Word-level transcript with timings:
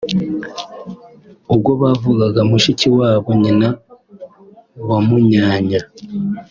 Ubwo 1.53 1.71
bavugaga 1.81 2.41
mushiki 2.49 2.87
wabo 2.97 3.29
nyina 3.41 3.67
wa 4.87 4.97
Munyanya 5.07 5.81